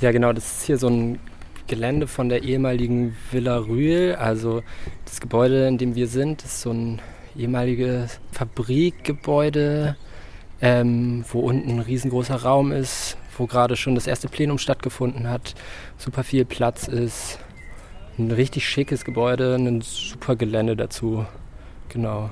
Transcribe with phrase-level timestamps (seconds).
[0.00, 1.18] Ja, genau, das ist hier so ein
[1.66, 4.14] Gelände von der ehemaligen Villa Rühl.
[4.18, 4.62] Also
[5.04, 7.00] das Gebäude, in dem wir sind, ist so ein
[7.36, 9.96] ehemaliges Fabrikgebäude,
[10.60, 15.54] ähm, wo unten ein riesengroßer Raum ist, wo gerade schon das erste Plenum stattgefunden hat,
[15.98, 17.38] super viel Platz ist.
[18.18, 21.26] Ein richtig schickes Gebäude, ein super Gelände dazu.
[21.90, 22.30] Genau.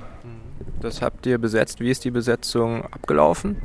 [0.80, 1.80] Das habt ihr besetzt.
[1.80, 3.56] Wie ist die Besetzung abgelaufen?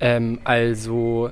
[0.00, 1.30] Ähm, also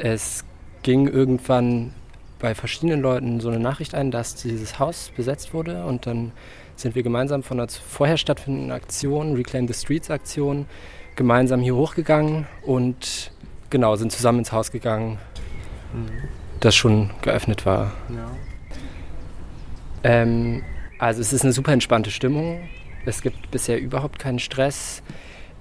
[0.00, 0.44] es
[0.82, 1.92] ging irgendwann
[2.38, 6.32] bei verschiedenen Leuten so eine Nachricht ein, dass dieses Haus besetzt wurde und dann
[6.74, 10.66] sind wir gemeinsam von einer vorher stattfindenden Aktion, Reclaim the Streets Aktion,
[11.16, 13.32] gemeinsam hier hochgegangen und
[13.68, 15.18] genau, sind zusammen ins Haus gegangen,
[15.92, 16.28] mhm.
[16.60, 17.92] das schon geöffnet war.
[18.08, 18.30] Ja.
[20.02, 20.62] Ähm,
[20.98, 22.60] also es ist eine super entspannte Stimmung.
[23.04, 25.02] Es gibt bisher überhaupt keinen Stress.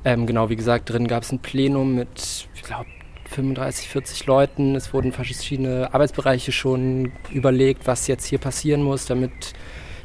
[0.06, 2.88] Ähm, genau, wie gesagt, drin gab es ein Plenum mit, ich glaube,
[3.30, 4.76] 35, 40 Leuten.
[4.76, 9.54] Es wurden verschiedene Arbeitsbereiche schon überlegt, was jetzt hier passieren muss, damit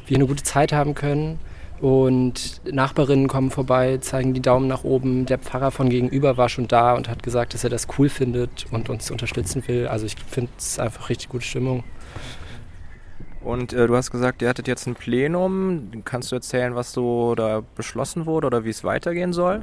[0.07, 1.39] wir eine gute Zeit haben können.
[1.81, 5.25] Und Nachbarinnen kommen vorbei, zeigen die Daumen nach oben.
[5.25, 8.65] Der Pfarrer von gegenüber war schon da und hat gesagt, dass er das cool findet
[8.71, 9.87] und uns unterstützen will.
[9.87, 11.83] Also ich finde es einfach richtig gute Stimmung.
[13.41, 15.91] Und äh, du hast gesagt, ihr hattet jetzt ein Plenum.
[16.03, 19.61] Kannst du erzählen, was so da beschlossen wurde oder wie es weitergehen soll?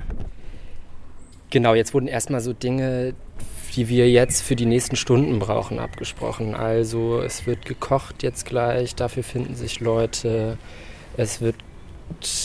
[1.53, 3.12] Genau, jetzt wurden erstmal so Dinge,
[3.77, 6.55] die wir jetzt für die nächsten Stunden brauchen, abgesprochen.
[6.55, 10.56] Also es wird gekocht jetzt gleich, dafür finden sich Leute.
[11.19, 11.56] Es wird,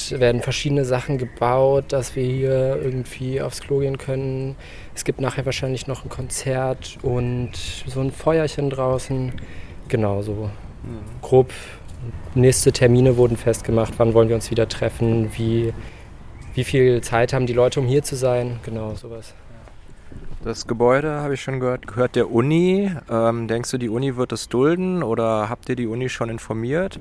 [0.10, 4.58] werden verschiedene Sachen gebaut, dass wir hier irgendwie aufs Klo gehen können.
[4.94, 7.52] Es gibt nachher wahrscheinlich noch ein Konzert und
[7.88, 9.32] so ein Feuerchen draußen.
[9.88, 10.50] Genau so.
[10.84, 11.22] Mhm.
[11.22, 11.54] Grob
[12.36, 15.74] nächste Termine wurden festgemacht, wann wollen wir uns wieder treffen, wie,
[16.58, 19.36] wie viel Zeit haben die Leute, um hier zu sein, genau sowas.
[20.44, 22.92] Das Gebäude, habe ich schon gehört, gehört der Uni.
[23.12, 27.00] Ähm, denkst du, die Uni wird es dulden oder habt ihr die Uni schon informiert?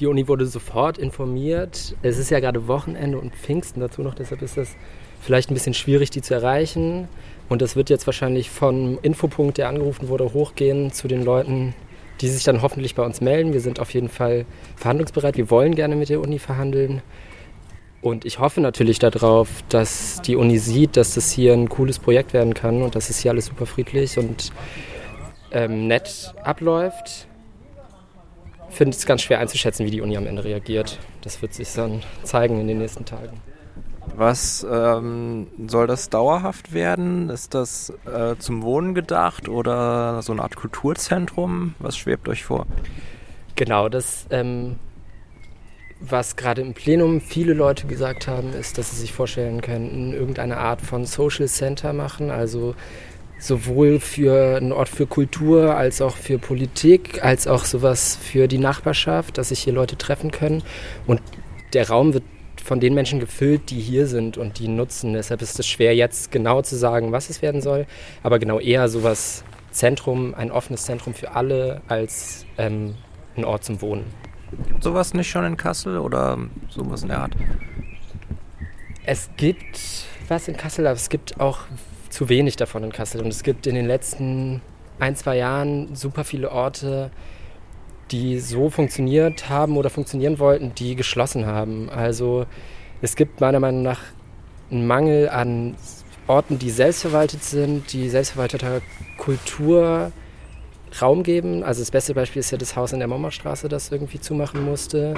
[0.00, 1.94] Die Uni wurde sofort informiert.
[2.02, 4.74] Es ist ja gerade Wochenende und Pfingsten dazu noch, deshalb ist das
[5.20, 7.06] vielleicht ein bisschen schwierig, die zu erreichen.
[7.48, 11.74] Und das wird jetzt wahrscheinlich vom Infopunkt, der angerufen wurde, hochgehen zu den Leuten,
[12.20, 13.52] die sich dann hoffentlich bei uns melden.
[13.52, 15.36] Wir sind auf jeden Fall verhandlungsbereit.
[15.36, 17.02] Wir wollen gerne mit der Uni verhandeln.
[18.04, 22.34] Und ich hoffe natürlich darauf, dass die Uni sieht, dass das hier ein cooles Projekt
[22.34, 24.52] werden kann und dass es hier alles super friedlich und
[25.52, 27.26] ähm, nett abläuft.
[28.68, 30.98] Ich finde es ganz schwer einzuschätzen, wie die Uni am Ende reagiert.
[31.22, 33.40] Das wird sich dann zeigen in den nächsten Tagen.
[34.14, 37.30] Was ähm, soll das dauerhaft werden?
[37.30, 41.74] Ist das äh, zum Wohnen gedacht oder so eine Art Kulturzentrum?
[41.78, 42.66] Was schwebt euch vor?
[43.56, 44.76] Genau, das ähm,
[46.00, 50.58] was gerade im Plenum viele Leute gesagt haben, ist, dass sie sich vorstellen könnten, irgendeine
[50.58, 52.74] Art von Social Center machen, also
[53.38, 58.58] sowohl für einen Ort für Kultur als auch für Politik, als auch sowas für die
[58.58, 60.62] Nachbarschaft, dass sich hier Leute treffen können.
[61.06, 61.20] Und
[61.72, 62.24] der Raum wird
[62.62, 65.12] von den Menschen gefüllt, die hier sind und die nutzen.
[65.12, 67.86] Deshalb ist es schwer, jetzt genau zu sagen, was es werden soll.
[68.22, 72.94] Aber genau eher sowas Zentrum, ein offenes Zentrum für alle als ähm,
[73.36, 74.04] ein Ort zum Wohnen.
[74.56, 76.38] Gibt sowas nicht schon in Kassel oder
[76.68, 77.36] sowas in der Art?
[79.04, 81.60] Es gibt was in Kassel, aber es gibt auch
[82.08, 83.20] zu wenig davon in Kassel.
[83.20, 84.62] Und es gibt in den letzten
[84.98, 87.10] ein, zwei Jahren super viele Orte,
[88.10, 91.90] die so funktioniert haben oder funktionieren wollten, die geschlossen haben.
[91.90, 92.46] Also
[93.02, 94.00] es gibt meiner Meinung nach
[94.70, 95.74] einen Mangel an
[96.26, 98.80] Orten, die selbstverwaltet sind, die selbstverwalteter
[99.18, 100.12] Kultur
[101.00, 101.62] Raum geben.
[101.62, 105.14] Also das beste Beispiel ist ja das Haus in der Mommerstraße, das irgendwie zumachen musste.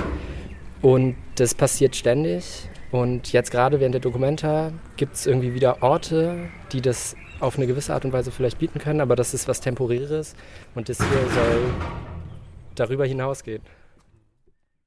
[0.83, 2.69] Und das passiert ständig.
[2.93, 7.67] Und jetzt gerade während der Dokumenta gibt es irgendwie wieder Orte, die das auf eine
[7.67, 10.35] gewisse Art und Weise vielleicht bieten können, aber das ist was Temporäres
[10.75, 11.61] und das hier soll
[12.75, 13.63] darüber hinausgehen.